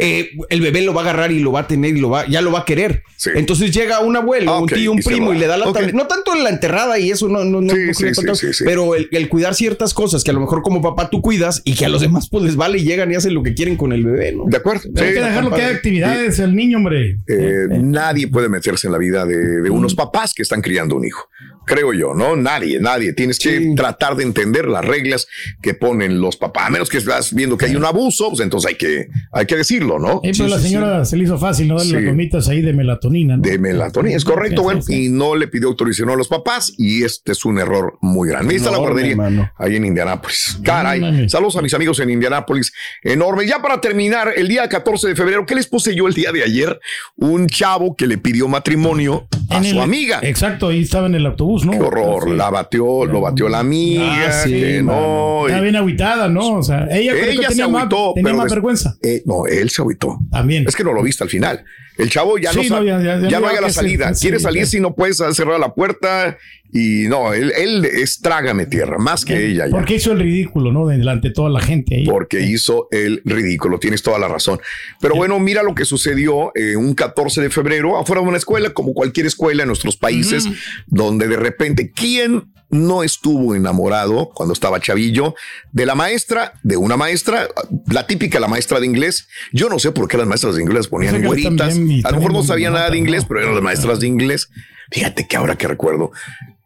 eh, 0.00 0.30
el 0.48 0.60
bebé 0.60 0.82
lo 0.82 0.94
va 0.94 1.00
a 1.00 1.04
agarrar 1.04 1.32
y 1.32 1.40
lo 1.40 1.52
va 1.52 1.60
a 1.60 1.66
tener 1.66 1.96
y 1.96 2.00
lo 2.00 2.10
va, 2.10 2.26
ya 2.28 2.40
lo 2.40 2.52
va 2.52 2.60
a 2.60 2.64
querer. 2.64 3.02
Sí. 3.16 3.30
Entonces 3.34 3.72
llega 3.72 4.00
un 4.00 4.16
abuelo, 4.16 4.52
Ah, 4.52 4.60
un 4.60 4.66
tío, 4.68 4.92
un 4.92 4.98
y 4.98 5.02
primo 5.02 5.32
y 5.34 5.38
le 5.38 5.46
da 5.46 5.56
la 5.56 5.66
Ok. 5.68 5.74
tableta. 5.74 5.96
No 5.96 6.06
tanto 6.06 6.34
en 6.34 6.44
la 6.44 6.50
enterrada 6.50 6.98
y 6.98 7.10
eso, 7.10 7.28
no, 7.28 7.44
no, 7.44 7.60
no, 7.60 7.72
Sí, 7.74 7.78
no 7.86 7.94
sí, 7.94 7.98
quería 7.98 8.14
sí, 8.14 8.16
contar, 8.16 8.36
sí, 8.36 8.52
sí. 8.52 8.64
Pero 8.64 8.94
el, 8.94 9.08
el 9.10 9.28
cuidar 9.28 9.54
ciertas 9.54 9.92
cosas 9.94 10.22
que 10.24 10.30
a 10.30 10.34
lo 10.34 10.40
mejor 10.40 10.62
como 10.62 10.80
papá 10.82 11.10
tú 11.10 11.20
cuidas 11.20 11.62
y 11.64 11.74
que 11.74 11.84
a 11.86 11.88
los 11.88 12.00
demás 12.00 12.28
pues 12.30 12.44
les 12.44 12.56
vale 12.56 12.78
y 12.78 12.84
llegan 12.84 13.10
y 13.10 13.16
hacen 13.16 13.34
lo 13.34 13.42
que 13.42 13.54
quieren 13.54 13.76
con 13.76 13.92
el 13.92 14.04
bebé, 14.04 14.32
¿no? 14.32 14.44
De 14.46 14.56
acuerdo. 14.56 14.82
Hay 14.96 15.12
que 15.14 15.20
dejarlo 15.20 15.50
que 15.50 15.62
haga 15.62 15.74
actividades 15.76 16.38
el 16.38 16.54
niño, 16.54 16.78
hombre. 16.78 17.18
Eh, 17.26 17.66
nadie 17.80 18.28
puede 18.28 18.48
meterse 18.48 18.86
en 18.86 18.92
la 18.92 18.98
vida 18.98 19.26
de, 19.26 19.36
de 19.62 19.70
unos 19.70 19.94
papás 19.94 20.32
que 20.34 20.42
están 20.42 20.60
criando 20.62 20.96
un 20.96 21.04
hijo. 21.04 21.28
Creo 21.70 21.92
yo, 21.92 22.14
¿no? 22.14 22.34
Nadie, 22.34 22.80
nadie. 22.80 23.12
Tienes 23.12 23.38
que 23.38 23.74
tratar 23.76 24.16
de 24.16 24.24
entender 24.24 24.66
las 24.66 24.84
reglas 24.84 25.28
que 25.62 25.72
ponen 25.74 26.20
los 26.20 26.36
papás. 26.36 26.66
A 26.66 26.70
menos 26.70 26.88
que 26.88 26.98
estás 26.98 27.32
viendo 27.32 27.56
que 27.56 27.66
hay 27.66 27.76
un 27.76 27.84
abuso, 27.84 28.28
pues 28.28 28.40
entonces 28.40 28.70
hay 28.70 28.74
que, 28.76 29.06
hay 29.32 29.46
que 29.46 29.56
decirlo, 29.56 29.98
¿no? 30.00 30.20
Eh, 30.24 30.32
pero 30.36 30.48
la 30.48 30.58
señora 30.58 31.04
se 31.04 31.16
le 31.16 31.24
hizo 31.24 31.38
fácil, 31.38 31.68
¿no? 31.68 31.76
Darle 31.76 31.90
Sí. 31.90 31.96
las 31.96 32.04
gomitas 32.06 32.48
ahí 32.48 32.60
de 32.60 32.72
melatonina. 32.72 33.36
¿no? 33.36 33.42
De 33.42 33.56
melatonina, 33.58 34.16
es 34.16 34.24
correcto, 34.24 34.62
Sí, 34.62 34.64
bueno, 34.64 34.82
sí, 34.82 34.92
sí. 34.92 35.06
y 35.06 35.08
no 35.10 35.36
le 35.36 35.46
pidió 35.46 35.68
autorización 35.68 36.10
a 36.10 36.16
los 36.16 36.26
papás 36.28 36.72
y 36.76 37.04
este 37.04 37.32
es 37.32 37.44
un 37.44 37.58
error 37.58 37.98
muy 38.00 38.28
grande. 38.28 38.50
Ahí 38.52 38.56
está 38.56 38.70
la 38.72 38.78
guardería, 38.78 39.14
mano. 39.16 39.50
ahí 39.56 39.76
en 39.76 39.84
Indianápolis. 39.84 40.58
Caray, 40.64 41.28
saludos 41.28 41.54
a 41.56 41.62
mis 41.62 41.72
amigos 41.74 42.00
en 42.00 42.10
Indianápolis, 42.10 42.72
enorme. 43.04 43.46
Ya 43.46 43.62
para 43.62 43.80
terminar, 43.80 44.32
el 44.36 44.48
día 44.48 44.68
14 44.68 45.06
de 45.08 45.14
febrero, 45.14 45.46
¿qué 45.46 45.54
les 45.54 45.66
puse 45.68 45.94
yo 45.94 46.08
el 46.08 46.14
día 46.14 46.32
de 46.32 46.42
ayer? 46.42 46.80
Un 47.16 47.46
chavo 47.46 47.94
que 47.94 48.06
le 48.08 48.18
pidió 48.18 48.48
matrimonio 48.48 49.28
a 49.48 49.58
En 49.58 49.64
su 49.64 49.76
el- 49.76 49.80
amiga. 49.80 50.18
Exacto, 50.22 50.68
ahí 50.68 50.82
estaba 50.82 51.06
en 51.06 51.14
el 51.14 51.26
autobús, 51.26 51.59
¿no? 51.64 51.72
Qué 51.72 51.78
horror, 51.80 52.24
Sí. 52.24 52.30
la 52.36 52.50
batió, 52.50 53.04
lo 53.06 53.20
batió 53.20 53.48
la 53.48 53.60
amiga, 53.60 54.26
Ah, 54.28 54.32
sí, 54.44 54.50
que 54.52 54.82
no. 54.82 55.44
Y- 55.48 55.60
bien 55.60 55.76
agüitada, 55.76 56.28
¿no? 56.28 56.54
O 56.58 56.62
sea, 56.62 56.86
ella, 56.90 57.12
ella 57.12 57.42
se 57.42 57.48
tenía 57.48 57.68
más, 57.68 57.82
agüitó, 57.82 58.12
tenía 58.14 58.24
pero 58.28 58.36
más 58.36 58.44
des- 58.44 58.52
vergüenza. 58.54 58.96
Eh, 59.02 59.22
no, 59.26 59.46
él 59.46 59.70
se 59.70 59.82
agüitó. 59.82 60.18
También. 60.30 60.64
Es 60.66 60.74
que 60.76 60.84
no 60.84 60.92
lo 60.92 61.02
viste 61.02 61.24
al 61.24 61.30
final. 61.30 61.64
El 61.98 62.08
chavo 62.08 62.38
ya 62.38 62.52
no 62.52 62.62
Sí, 62.62 62.70
no, 62.70 62.82
ya- 62.82 62.98
ya, 62.98 63.18
ya- 63.20 63.28
ya 63.28 63.40
no 63.40 63.46
no 63.46 63.48
hay 63.52 63.56
a 63.56 63.60
la 63.60 63.70
salida. 63.70 64.12
Quiere 64.18 64.38
salir 64.40 64.66
si 64.66 64.80
no 64.80 64.94
puedes 64.94 65.18
cerrar 65.32 65.60
la 65.60 65.74
puerta 65.74 66.38
y 66.72 67.08
no, 67.08 67.32
él, 67.32 67.52
él 67.56 67.84
es 67.84 68.20
trágame 68.20 68.66
tierra, 68.66 68.98
más 68.98 69.24
que 69.24 69.46
ella 69.48 69.66
ya. 69.66 69.70
Porque 69.70 69.94
hizo 69.96 70.12
el 70.12 70.20
ridículo, 70.20 70.72
¿no? 70.72 70.86
Delante 70.86 71.28
de 71.28 71.34
toda 71.34 71.50
la 71.50 71.60
gente 71.60 71.96
ahí. 71.96 72.04
Porque 72.06 72.40
hizo 72.40 72.88
el 72.92 73.22
ridículo, 73.24 73.78
tienes 73.78 74.02
toda 74.02 74.18
la 74.18 74.28
razón. 74.28 74.60
Pero 75.00 75.14
bueno, 75.16 75.38
mira 75.40 75.62
lo 75.62 75.74
que 75.74 75.84
sucedió 75.84 76.52
eh, 76.54 76.76
un 76.76 76.94
14 76.94 77.40
de 77.40 77.50
febrero 77.50 77.98
afuera 77.98 78.22
de 78.22 78.28
una 78.28 78.38
escuela, 78.38 78.70
como 78.70 78.94
cualquier 78.94 79.26
escuela 79.26 79.62
en 79.62 79.66
nuestros 79.68 79.96
países, 79.96 80.48
donde 80.86 81.26
de 81.28 81.36
repente, 81.36 81.90
¿quién 81.92 82.52
no 82.72 83.02
estuvo 83.02 83.56
enamorado 83.56 84.30
cuando 84.32 84.52
estaba 84.52 84.78
chavillo 84.78 85.34
de 85.72 85.86
la 85.86 85.96
maestra, 85.96 86.52
de 86.62 86.76
una 86.76 86.96
maestra, 86.96 87.48
la 87.90 88.06
típica, 88.06 88.38
la 88.38 88.46
maestra 88.46 88.78
de 88.78 88.86
inglés? 88.86 89.26
Yo 89.52 89.68
no 89.68 89.78
sé 89.80 89.90
por 89.90 90.06
qué 90.06 90.16
las 90.16 90.26
maestras 90.28 90.54
de 90.54 90.62
inglés 90.62 90.76
las 90.78 90.88
ponían 90.88 91.20
que 91.20 91.26
güeritas. 91.26 91.56
también- 91.74 92.06
A 92.06 92.10
lo 92.12 92.18
mejor 92.18 92.32
no 92.32 92.42
sabían 92.44 92.74
nada 92.74 92.90
de 92.90 92.98
inglés, 92.98 93.24
pero 93.26 93.40
eran 93.40 93.54
las 93.54 93.62
maestras 93.64 93.98
de 93.98 94.06
inglés. 94.06 94.50
Fíjate 94.92 95.26
que 95.28 95.36
ahora 95.36 95.56
que 95.56 95.66
recuerdo, 95.68 96.10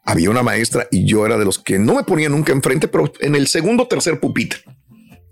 había 0.04 0.30
una 0.30 0.42
maestra 0.42 0.86
y 0.90 1.04
yo 1.04 1.24
era 1.26 1.38
de 1.38 1.44
los 1.44 1.58
que 1.58 1.78
no 1.78 1.94
me 1.94 2.04
ponía 2.04 2.28
nunca 2.28 2.52
enfrente, 2.52 2.88
pero 2.88 3.12
en 3.20 3.34
el 3.34 3.46
segundo 3.46 3.84
o 3.84 3.88
tercer 3.88 4.20
pupitre. 4.20 4.60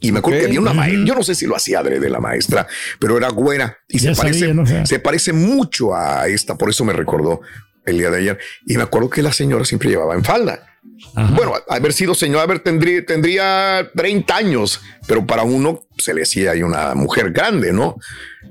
Y 0.00 0.10
me 0.10 0.18
acuerdo 0.18 0.40
que 0.40 0.46
había 0.46 0.60
una 0.60 0.72
maestra, 0.72 1.04
yo 1.04 1.14
no 1.14 1.22
sé 1.22 1.34
si 1.34 1.46
lo 1.46 1.54
hacía 1.54 1.78
adrede 1.78 2.10
la 2.10 2.18
maestra, 2.18 2.66
pero 2.98 3.16
era 3.16 3.28
güera 3.28 3.78
y 3.88 4.00
se 4.00 4.14
sabía, 4.14 4.32
parece, 4.32 4.54
¿no? 4.54 4.62
O 4.62 4.66
sea. 4.66 4.84
se 4.84 4.98
parece 4.98 5.32
mucho 5.32 5.94
a 5.94 6.26
esta, 6.26 6.58
por 6.58 6.70
eso 6.70 6.84
me 6.84 6.92
recordó 6.92 7.40
el 7.86 7.98
día 7.98 8.10
de 8.10 8.18
ayer. 8.18 8.38
Y 8.66 8.76
me 8.76 8.82
acuerdo 8.82 9.10
que 9.10 9.22
la 9.22 9.32
señora 9.32 9.64
siempre 9.64 9.90
llevaba 9.90 10.14
en 10.14 10.24
falda. 10.24 10.66
Ajá. 11.14 11.34
Bueno, 11.36 11.54
haber 11.68 11.92
sido 11.92 12.14
señora, 12.14 12.42
haber 12.42 12.60
tendría, 12.60 13.04
tendría 13.06 13.90
30 13.94 14.36
años, 14.36 14.80
pero 15.06 15.24
para 15.24 15.44
uno 15.44 15.82
se 15.98 16.14
le 16.14 16.22
hacía 16.22 16.52
ahí 16.52 16.62
una 16.64 16.94
mujer 16.94 17.30
grande, 17.30 17.72
¿no? 17.72 17.96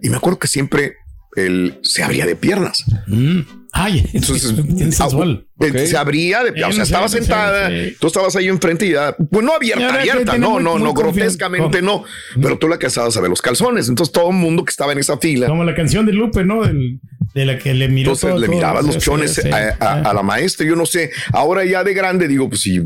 Y 0.01 0.09
me 0.09 0.17
acuerdo 0.17 0.39
que 0.39 0.47
siempre 0.47 0.95
él 1.35 1.79
se 1.83 2.03
abría 2.03 2.25
de 2.25 2.35
piernas. 2.35 2.85
Mm. 3.07 3.41
Ay, 3.73 4.05
Entonces, 4.13 4.53
bien 4.65 4.91
sensual. 4.91 5.45
ah, 5.59 5.65
eh, 5.65 5.87
se 5.87 5.95
abría 5.97 6.43
de. 6.43 6.51
O 6.63 6.71
sea, 6.71 6.71
Sí, 6.73 6.81
estaba 6.91 7.07
sí, 7.07 7.13
sí, 7.17 7.19
sentada, 7.23 7.69
sí. 7.69 7.95
tú 7.99 8.07
estabas 8.07 8.35
ahí 8.35 8.47
enfrente 8.49 8.85
y 8.85 8.91
ya, 8.91 9.15
pues 9.15 9.45
no 9.45 9.53
abierta, 9.53 9.93
abierta, 9.99 10.37
no, 10.37 10.51
muy- 10.51 10.63
no, 10.63 10.73
muy 10.73 10.83
no, 10.83 10.93
grotescamente 10.93 11.77
con- 11.79 11.85
no, 11.85 12.03
pero 12.41 12.57
tú 12.57 12.67
la 12.67 12.75
alcanzabas 12.75 13.15
a 13.15 13.21
ver 13.21 13.29
los 13.29 13.41
calzones. 13.41 13.87
Entonces 13.87 14.11
todo 14.11 14.29
el 14.29 14.35
mundo 14.35 14.65
que 14.65 14.71
estaba 14.71 14.91
en 14.91 14.97
esa 14.99 15.17
fila, 15.17 15.47
Como 15.47 15.63
la 15.63 15.73
canción 15.73 16.05
de 16.05 16.11
Lupe, 16.13 16.43
¿no? 16.43 16.63
Del- 16.63 16.99
de 17.33 17.45
la 17.45 17.57
que 17.57 17.73
le 17.73 17.87
miró 17.87 18.09
entonces 18.11 18.29
todo- 18.29 18.39
le 18.39 18.47
todo. 18.47 18.55
mirabas 18.57 18.83
los 18.85 18.95
Sí, 18.95 19.01
chones 19.01 19.33
sí, 19.35 19.41
sí. 19.43 19.49
a, 19.49 19.77
a- 19.79 20.01
a 20.01 20.13
la 20.13 20.21
maestra. 20.23 20.65
Yo 20.67 20.75
no 20.75 20.85
sé, 20.85 21.11
ahora 21.31 21.63
ya 21.63 21.83
de 21.85 21.93
grande 21.93 22.27
digo, 22.27 22.49
pues 22.49 22.59
si 22.61 22.81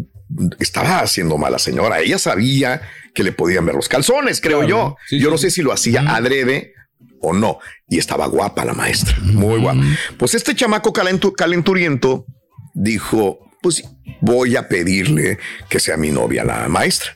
estaba 0.60 1.00
haciendo 1.00 1.38
mala 1.38 1.58
señora, 1.60 2.00
ella 2.02 2.18
sabía 2.20 2.82
que 3.14 3.24
le 3.24 3.32
podían 3.32 3.66
ver 3.66 3.74
los 3.76 3.88
calzones, 3.90 4.40
creo 4.42 4.60
Claro. 4.60 4.70
yo. 4.70 4.98
Sí, 5.08 5.18
yo 5.20 5.26
sí, 5.28 5.32
no 5.32 5.38
sé 5.38 5.50
si 5.52 5.62
lo 5.62 5.72
hacía 5.72 6.02
adrede 6.02 6.74
o 7.22 7.34
no. 7.34 7.60
Y 7.90 7.98
estaba 7.98 8.26
guapa 8.28 8.66
la 8.66 8.74
maestra, 8.74 9.18
muy 9.22 9.60
guapa. 9.60 9.82
Pues 10.18 10.36
este 10.36 10.56
chamaco 10.56 10.92
calentu- 10.94 11.34
calenturiento 11.36 12.26
dijo, 12.74 13.40
pues 13.62 13.84
voy 14.22 14.56
a 14.56 14.68
pedirle 14.68 15.40
que 15.70 15.80
sea 15.80 15.98
mi 15.98 16.12
novia 16.12 16.44
la 16.44 16.68
maestra. 16.68 17.12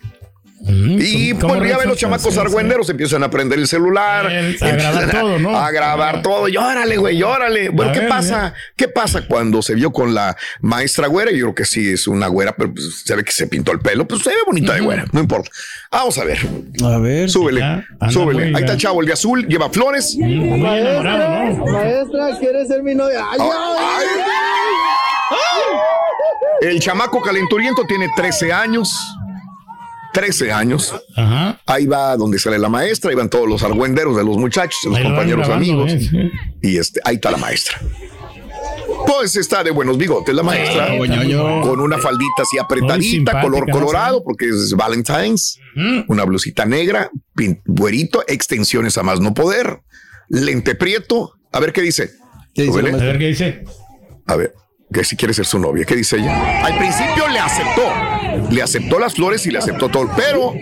Mm, 0.61 0.97
Y 1.01 1.29
¿cómo- 1.31 1.41
cómo 1.41 1.55
pues 1.59 1.69
ya 1.71 1.77
ven 1.77 1.87
los 1.87 1.97
chamacos 1.97 2.25
Sí, 2.25 2.31
sí. 2.33 2.39
argüenderos, 2.39 2.89
empiezan 2.89 3.23
a 3.23 3.29
prender 3.29 3.59
el 3.59 3.67
celular, 3.67 4.27
a 4.27 4.71
grabar 4.71 5.09
todo, 5.11 5.39
¿no? 5.39 5.57
A 5.57 5.71
grabar 5.71 6.21
todo, 6.21 6.49
llórale, 6.49 6.97
güey, 6.97 7.17
llórale. 7.17 7.69
Bueno, 7.69 7.91
A 7.91 7.93
¿qué 7.93 8.01
ver, 8.01 8.09
pasa? 8.09 8.53
¿Qué 8.75 8.89
pasa 8.89 9.25
cuando 9.25 9.61
se 9.61 9.73
vio 9.75 9.91
con 9.93 10.13
la 10.13 10.35
maestra 10.59 11.07
güera? 11.07 11.31
Yo 11.31 11.37
creo 11.45 11.55
que 11.55 11.63
sí 11.65 11.89
es 11.89 12.07
una 12.07 12.27
güera, 12.27 12.53
pero 12.57 12.73
pues, 12.73 13.03
se 13.05 13.15
ve 13.15 13.23
que 13.23 13.31
se 13.31 13.47
pintó 13.47 13.71
el 13.71 13.79
pelo, 13.79 14.05
pues 14.05 14.21
se 14.21 14.31
ve 14.31 14.35
bonita 14.45 14.73
de 14.73 14.81
güera, 14.81 15.05
no 15.13 15.21
importa. 15.21 15.49
Vamos 15.91 16.17
a 16.17 16.25
ver, 16.25 16.39
A 16.83 16.97
ver. 16.97 17.29
súbele, 17.29 17.63
súbele. 18.09 18.47
Ahí 18.47 18.55
está 18.63 18.73
el 18.73 18.79
chavo, 18.79 18.99
el 18.99 19.07
de 19.07 19.13
azul, 19.13 19.47
lleva 19.47 19.69
flores. 19.69 20.17
Enamorado, 20.21 21.53
¿no? 21.53 21.65
Maestra, 21.67 22.37
¿quiere 22.37 22.65
ser 22.67 22.83
mi 22.83 22.95
novia? 22.95 23.23
Ay, 23.31 23.39
Ay. 23.41 24.07
El 26.61 26.79
chamaco 26.81 27.21
calenturiento 27.21 27.85
tiene 27.85 28.09
13 28.15 28.51
años. 28.51 28.93
13 30.13 30.51
años. 30.51 30.93
Ajá. 31.15 31.61
Ahí 31.65 31.85
va 31.85 32.15
donde 32.17 32.39
sale 32.39 32.57
la 32.59 32.69
maestra, 32.69 33.09
ahí 33.09 33.15
van 33.15 33.29
todos 33.29 33.47
los 33.47 33.63
argüenderos 33.63 34.15
de 34.17 34.23
los 34.23 34.37
muchachos, 34.37 34.77
de 34.83 34.89
los 34.89 34.97
Ahí 34.99 35.03
compañeros 35.05 35.47
grabando, 35.47 35.83
amigos. 35.83 35.91
¿eh? 35.93 35.99
Sí. 36.09 36.31
Y 36.61 36.77
este, 36.77 36.99
ahí 37.03 37.15
está 37.15 37.31
la 37.31 37.37
maestra. 37.37 37.79
Pues 39.05 39.35
está 39.35 39.63
de 39.63 39.71
buenos 39.71 39.97
bigotes 39.97 40.33
la 40.35 40.43
maestra, 40.43 40.87
Ay, 40.91 40.97
con 41.63 41.79
una 41.79 41.97
faldita 41.99 42.41
así 42.43 42.57
apretadita, 42.57 43.41
color 43.41 43.69
colorado, 43.69 44.23
porque 44.23 44.49
es 44.49 44.73
Valentine's, 44.75 45.57
Mm. 45.75 46.01
una 46.07 46.23
blusita 46.25 46.65
negra, 46.65 47.09
güerito, 47.65 48.23
extensiones 48.27 48.97
a 48.97 49.03
más 49.03 49.19
no 49.21 49.33
poder, 49.33 49.81
lente 50.27 50.75
prieto. 50.75 51.33
A 51.51 51.59
ver 51.59 51.71
qué 51.73 51.81
dice. 51.81 52.11
¿Qué 52.53 52.63
dice 52.63 52.81
la 52.81 52.89
A 52.89 53.01
ver 53.01 53.17
qué 53.19 53.27
dice. 53.27 53.63
A 54.25 54.35
ver, 54.35 54.53
que 54.91 55.03
si 55.03 55.15
quiere 55.15 55.33
ser 55.33 55.45
su 55.45 55.59
novia, 55.59 55.85
¿qué 55.85 55.95
dice 55.95 56.17
ella? 56.17 56.65
Al 56.65 56.77
principio 56.77 57.27
le 57.27 57.39
aceptó, 57.39 58.49
le 58.49 58.61
aceptó 58.61 58.99
las 58.99 59.13
flores 59.13 59.45
y 59.45 59.51
le 59.51 59.59
aceptó 59.59 59.89
todo, 59.89 60.09
pero 60.15 60.53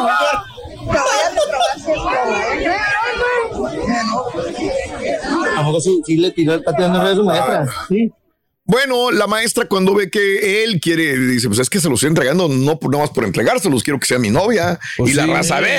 ¿A 0.00 0.57
poco 5.68 5.80
sí, 5.80 6.00
sí 6.06 6.16
le 6.16 6.30
tiró 6.32 6.54
el 6.54 6.62
pateando 6.62 7.00
a 7.00 7.14
su 7.14 7.24
maestra? 7.24 7.66
Sí. 7.88 8.10
Bueno, 8.70 9.10
la 9.10 9.26
maestra 9.26 9.64
cuando 9.66 9.94
ve 9.94 10.10
que 10.10 10.62
él 10.62 10.78
quiere, 10.78 11.16
dice, 11.18 11.48
pues 11.48 11.58
es 11.58 11.70
que 11.70 11.80
se 11.80 11.88
los 11.88 11.94
estoy 12.00 12.08
entregando, 12.10 12.48
no 12.50 12.78
nada 12.78 12.98
más 12.98 13.08
por 13.12 13.24
entregárselos, 13.24 13.82
quiero 13.82 13.98
que 13.98 14.04
sea 14.04 14.18
mi 14.18 14.28
novia. 14.28 14.78
Pues 14.98 15.12
y 15.12 15.14
la 15.14 15.24
sí, 15.24 15.30
raza 15.30 15.60
ve, 15.60 15.70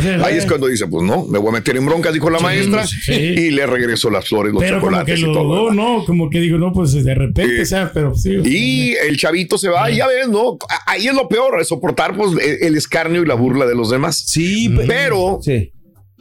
sí, 0.00 0.08
¿no? 0.18 0.24
Ahí 0.24 0.36
es 0.38 0.44
cuando 0.44 0.66
dice, 0.66 0.88
pues 0.88 1.04
no, 1.04 1.26
me 1.26 1.38
voy 1.38 1.50
a 1.50 1.52
meter 1.52 1.76
en 1.76 1.86
broncas, 1.86 2.12
dijo 2.12 2.28
la 2.30 2.40
maestra, 2.40 2.88
sí. 2.88 3.12
y 3.12 3.50
le 3.52 3.64
regresó 3.66 4.10
las 4.10 4.28
flores, 4.28 4.52
los 4.52 4.64
Pero 4.64 4.80
como 4.80 4.90
que 5.04 5.14
chocolates 5.14 5.18
y 5.20 5.22
lo 5.22 5.32
todo. 5.32 5.44
dudó, 5.44 5.70
¿no? 5.74 6.04
Como 6.04 6.28
que 6.28 6.40
digo, 6.40 6.58
no, 6.58 6.72
pues 6.72 6.92
de 7.04 7.14
repente, 7.14 7.54
Sí. 7.58 7.62
o 7.62 7.66
sea, 7.66 7.92
pero 7.94 8.16
sí. 8.16 8.32
Y 8.44 8.94
el 8.94 9.16
chavito 9.16 9.56
se 9.56 9.68
va, 9.68 9.88
y 9.92 9.98
ya 9.98 10.08
ves, 10.08 10.26
¿no? 10.26 10.58
Ahí 10.86 11.06
es 11.06 11.14
lo 11.14 11.28
peor, 11.28 11.64
soportar 11.64 12.16
pues, 12.16 12.32
el 12.32 12.64
el 12.64 12.76
escarnio 12.76 13.22
y 13.22 13.26
la 13.26 13.34
burla 13.34 13.64
de 13.64 13.76
los 13.76 13.90
demás. 13.90 14.24
Sí, 14.26 14.74
Pero 14.88 15.38
Sí. 15.40 15.70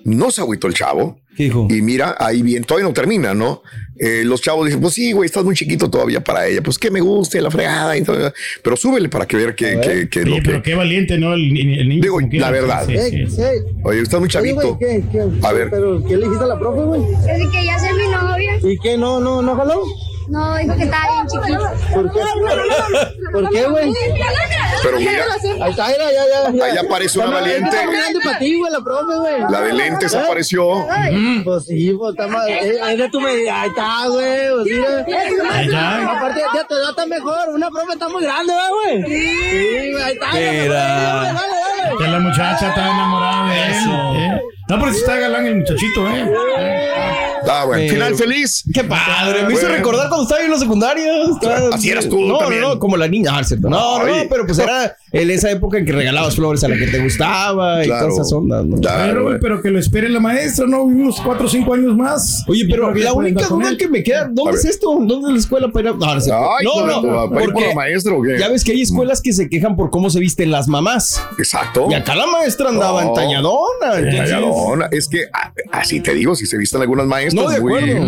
No 0.06 0.32
se 0.32 0.42
agüitó 0.42 0.68
el 0.68 0.74
chavo. 0.74 1.18
¿Qué 1.36 1.46
dijo? 1.46 1.68
Y 1.70 1.82
mira, 1.82 2.16
ahí 2.20 2.42
bien, 2.44 2.64
todavía 2.64 2.88
no 2.88 2.94
termina, 2.94 3.34
¿no? 3.34 3.64
Eh, 4.00 4.24
los 4.26 4.42
chavos 4.42 4.66
dicen, 4.66 4.82
pues 4.82 4.94
sí, 4.94 5.12
güey, 5.14 5.26
estás 5.28 5.44
muy 5.44 5.56
chiquito 5.56 5.90
todavía 5.90 6.22
para 6.24 6.46
ella. 6.48 6.62
Pues 6.62 6.78
que 6.78 6.92
me 6.92 7.00
guste 7.02 7.42
la 7.42 7.50
fregada 7.50 7.96
y 7.98 8.02
todo. 8.04 8.32
Pero 8.64 8.76
súbele 8.76 9.08
para 9.10 9.26
que 9.26 9.38
ver 9.38 9.56
que, 9.56 9.80
que, 9.80 10.10
que 10.10 10.22
Oye, 10.22 10.30
lo 10.38 10.44
pero 10.44 10.62
que. 10.62 10.72
qué 10.72 10.76
valiente, 10.76 11.18
¿no? 11.18 11.34
El, 11.34 11.42
el 11.58 11.90
niño. 11.90 12.02
Digo, 12.02 12.20
la 12.34 12.52
verdad. 12.52 12.86
Sí, 12.88 12.98
sí, 12.98 13.28
sí. 13.28 13.42
Oye, 13.84 14.02
estás 14.02 14.20
muy 14.20 14.28
Oye, 14.28 14.34
chavito. 14.34 14.76
güey, 14.76 15.02
¿qué, 15.02 15.04
qué, 15.12 15.48
A 15.48 15.54
ver. 15.54 15.70
¿Pero 15.70 16.04
qué 16.06 16.18
le 16.18 16.24
dijiste 16.26 16.44
a 16.44 16.48
la 16.48 16.60
profe, 16.60 16.82
güey? 16.82 17.02
Es 17.04 17.50
que 17.52 17.66
ya 17.66 17.80
soy 17.80 17.94
mi 17.98 18.08
novia. 18.12 18.60
¿Y 18.64 18.78
qué? 18.80 18.98
¿No, 18.98 19.20
no, 19.20 19.42
no 19.42 19.56
jaló? 19.56 19.84
No, 20.28 20.58
dijo 20.58 20.76
que 20.76 20.84
estaba 20.84 21.06
bien 21.12 21.28
chiquito. 21.28 21.72
¿Por 21.94 22.12
qué? 22.12 22.20
¿Por 23.32 23.50
qué, 23.50 23.66
güey? 23.68 23.94
Pero 24.84 25.00
mira, 25.00 25.26
Ahí 25.62 25.72
está, 25.72 25.88
mira, 25.88 26.12
ya, 26.12 26.24
ya, 26.26 26.52
ya. 26.52 26.66
Ahí 26.66 26.78
aparece 26.78 27.20
una 27.20 27.30
valiente. 27.30 27.78
Güey, 28.40 28.72
la 28.72 28.82
profe, 28.82 29.16
güey. 29.16 29.42
la 29.50 29.62
de 29.62 29.74
lentes 29.74 30.14
¿Eh? 30.14 30.20
apareció. 30.20 30.86
Pues 31.44 31.66
sí, 31.66 31.94
pues 31.98 32.16
está 32.18 33.10
tu 33.12 33.22
medida. 33.22 33.62
Ahí 33.62 33.70
está, 33.70 34.08
güey. 34.08 34.50
Pues, 34.52 34.66
mira. 34.66 35.06
Ahí 35.52 35.66
está. 35.66 36.12
Aparte, 36.12 36.42
ya 36.54 36.64
te 36.66 36.76
da 36.76 36.90
está 36.90 37.06
mejor. 37.06 37.50
Una 37.50 37.70
profe 37.70 37.94
está 37.94 38.10
muy 38.10 38.24
grande, 38.24 38.54
¿verdad, 38.54 38.70
güey. 38.84 39.04
Sí, 39.04 39.92
güey, 39.92 40.04
ahí 40.04 40.14
está. 40.14 40.32
Mira. 40.34 40.74
Dale, 40.74 41.34
dale, 41.34 41.56
dale. 41.84 41.98
Que 41.98 42.08
la 42.08 42.20
muchacha 42.20 42.70
está 42.70 42.92
enamorada 42.92 43.50
de. 43.50 44.26
¿eh? 44.26 44.42
No, 44.70 44.80
pero 44.80 44.94
si 44.94 45.00
está 45.00 45.18
galán 45.18 45.46
el 45.46 45.56
muchachito, 45.58 46.10
¿eh? 46.10 46.83
Ah, 47.50 47.66
bueno. 47.66 47.82
Pero- 47.84 47.94
Final 47.94 48.16
feliz. 48.16 48.64
Qué 48.74 48.84
padre, 48.84 49.44
me 49.48 49.54
hizo 49.54 49.68
recordar 49.68 50.08
cuando 50.10 50.24
estaba 50.24 50.42
en 50.44 50.52
la 50.52 50.58
secundaria. 50.58 51.24
Estaba- 51.32 51.76
Así 51.76 51.90
eras 51.90 52.08
tú 52.10 52.20
no, 52.22 52.38
también. 52.38 52.62
No, 52.62 52.70
no, 52.76 52.80
como 52.80 52.98
la 52.98 53.08
niña. 53.08 53.32
Ah, 53.38 53.44
cierto. 53.44 53.70
No, 53.70 54.06
no, 54.06 54.14
Ay. 54.14 54.28
pero 54.30 54.46
pues 54.46 54.60
era 54.60 54.96
en 55.12 55.30
esa 55.30 55.52
época 55.52 55.78
en 55.78 55.86
que 55.86 55.92
regalabas 55.92 56.36
flores 56.36 56.64
a 56.64 56.68
la 56.68 56.76
que 56.78 56.88
te 56.88 57.00
gustaba 57.00 57.84
y 57.84 57.88
Claro. 57.88 58.08
todas 58.08 58.20
esas 58.22 58.34
ondas, 58.34 58.66
¿no? 58.66 58.78
Claro, 58.78 59.08
Pero, 59.14 59.24
güey. 59.24 59.40
pero 59.40 59.62
que 59.62 59.70
lo 59.70 59.80
espere 59.80 60.10
la 60.10 60.20
maestra, 60.20 60.66
¿no? 60.68 60.84
Unos 60.84 61.20
cuatro 61.22 61.46
o 61.46 61.50
cinco 61.50 61.74
años 61.74 61.96
más. 61.96 62.44
Oye, 62.48 62.66
pero 62.70 62.94
la 62.94 63.14
única 63.14 63.48
duda 63.48 63.76
que 63.78 63.88
me 63.88 64.04
queda, 64.04 64.30
¿dónde 64.32 64.58
es 64.58 64.66
esto? 64.66 64.88
¿Dónde 65.00 65.28
es 65.30 65.34
la 65.34 65.40
escuela 65.40 65.68
para 65.70 65.90
ir 65.90 65.96
a- 65.96 65.98
No, 65.98 66.06
no, 66.06 66.18
es 66.18 66.24
cierto. 66.26 66.42
Ay, 66.58 66.66
no, 66.66 66.74
¿para- 66.74 66.94
no, 67.02 67.02
para 67.02 67.24
ir 67.24 67.30
por 67.30 67.54
porque 67.54 67.68
la 67.70 67.76
maestra 67.76 68.14
o 68.14 68.22
qué? 68.22 68.38
ya 68.40 68.48
ves 68.50 68.64
que 68.64 68.72
hay 68.72 68.82
escuelas 68.82 69.22
que 69.22 69.34
se 69.34 69.50
quejan 69.50 69.76
por 69.76 69.90
cómo 69.92 70.10
se 70.10 70.20
visten 70.20 70.52
las 70.52 70.68
mamás. 70.68 71.22
Exacto. 71.38 71.88
Y 71.90 71.94
acá 71.94 72.16
la 72.16 72.26
maestra 72.28 72.70
andaba 72.70 73.04
No. 73.04 73.10
en 73.10 73.14
talladona. 73.16 73.98
entonces- 73.98 74.14
Talladona. 74.30 74.88
Es 74.92 75.08
que 75.08 75.26
ah, 75.34 75.52
así 75.72 76.00
te 76.00 76.14
digo, 76.14 76.36
si 76.36 76.46
se 76.46 76.58
visten 76.58 76.82
algunas 76.82 77.06
maestras 77.06 77.33
No, 77.34 77.50
de 77.50 77.60
muy, 77.62 77.78
acuerdo. 77.80 78.06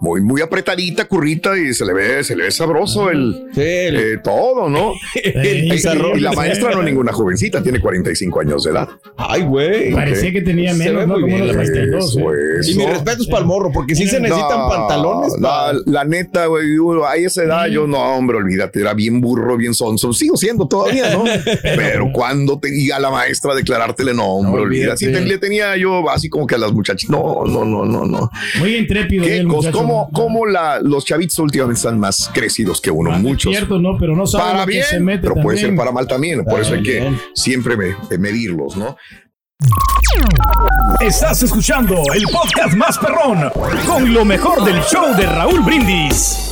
muy, 0.00 0.20
muy 0.20 0.40
apretadita, 0.42 1.04
currita 1.06 1.56
y 1.58 1.72
se 1.74 1.84
le 1.84 1.92
ve, 1.92 2.24
se 2.24 2.34
le 2.36 2.44
ve 2.44 2.50
sabroso 2.50 3.10
el 3.10 3.46
Sí, 3.54 3.60
el- 3.60 3.96
eh, 3.96 4.18
todo, 4.22 4.68
¿no? 4.68 4.92
el 5.22 5.64
Y, 5.64 5.74
y 6.16 6.20
la 6.20 6.32
maestra 6.32 6.72
no 6.72 6.80
es 6.80 6.84
ninguna 6.86 7.12
jovencita, 7.12 7.62
tiene 7.62 7.80
45 7.80 8.40
años 8.40 8.64
de 8.64 8.70
edad. 8.72 8.88
Ay, 9.16 9.42
güey. 9.42 9.92
Parecía 9.92 10.32
que 10.32 10.42
tenía 10.42 10.74
menos, 10.74 11.06
¿no? 11.06 11.14
muy 11.14 11.22
Como 11.22 11.26
bien, 11.36 11.42
unos 11.42 11.56
güey. 11.56 11.66
32. 11.72 12.10
Eso, 12.10 12.20
¿eh? 12.34 12.36
eso. 12.60 12.70
Y 12.70 12.74
mi 12.74 12.86
respeto 12.86 13.22
es 13.22 13.28
para 13.28 13.40
el 13.40 13.46
morro, 13.46 13.70
porque 13.72 13.94
sí 13.94 14.06
se 14.08 14.20
necesitan 14.20 14.58
No, 14.58 14.68
pantalones. 14.68 15.34
pa- 15.40 15.72
La, 15.72 15.78
la 15.86 16.04
neta, 16.04 16.46
güey, 16.46 16.66
a 17.06 17.16
esa 17.16 17.42
edad 17.44 17.66
yo 17.66 17.86
no, 17.86 17.98
hombre, 18.16 18.36
olvídate, 18.38 18.80
era 18.80 18.94
bien 18.94 19.20
burro, 19.20 19.56
bien 19.56 19.74
sonso. 19.74 20.12
Sigo 20.12 20.36
siendo 20.36 20.66
todavía, 20.66 21.10
¿no? 21.12 21.24
Pero 21.62 22.10
cuando 22.12 22.58
te 22.58 22.70
la 22.98 23.10
maestra 23.10 23.54
declarártele, 23.54 24.12
no, 24.14 24.24
hombre, 24.26 24.56
No, 24.56 24.62
olvídate. 24.62 25.10
Te- 25.12 25.20
le 25.24 25.38
tenía 25.38 25.76
yo 25.76 26.08
así 26.10 26.28
como 26.28 26.46
que 26.46 26.54
a 26.54 26.58
las 26.58 26.72
muchachas. 26.72 27.08
No, 27.10 27.44
no, 27.46 27.64
no, 27.64 27.84
no, 27.84 28.04
no. 28.04 28.30
Muy 28.62 28.76
intrépido. 28.76 29.24
¿Qué 29.24 29.36
el 29.38 29.46
cos- 29.46 29.56
muchacho, 29.56 29.78
¿Cómo, 29.78 30.08
¿no? 30.10 30.16
cómo 30.18 30.46
la, 30.46 30.80
los 30.80 31.04
chavitos 31.04 31.38
últimamente 31.38 31.78
están 31.78 31.98
más 32.00 32.30
crecidos 32.32 32.80
que 32.80 32.90
uno? 32.90 33.12
Ah, 33.12 33.16
es 33.16 33.22
muchos. 33.22 33.52
cierto, 33.52 33.78
¿no? 33.78 33.96
Pero 33.98 34.16
no 34.16 34.26
sabe 34.26 34.44
Para 34.44 34.58
lo 34.60 34.66
que 34.66 34.72
bien, 34.72 34.84
se 34.86 35.00
mete 35.00 35.22
pero 35.28 35.34
puede 35.42 35.58
ser 35.58 35.74
para 35.76 35.92
mal 35.92 36.06
también. 36.06 36.44
Por 36.44 36.60
eso 36.60 36.74
hay 36.74 36.82
que 36.82 37.12
siempre 37.34 37.76
me- 37.76 37.90
eh, 38.10 38.18
medirlos, 38.18 38.76
¿no? 38.76 38.96
Estás 41.00 41.42
escuchando 41.42 42.02
el 42.14 42.24
podcast 42.24 42.74
más 42.74 42.98
perrón 42.98 43.50
con 43.86 44.12
lo 44.12 44.24
mejor 44.24 44.64
del 44.64 44.80
show 44.82 45.14
de 45.16 45.26
Raúl 45.26 45.60
Brindis. 45.60 46.51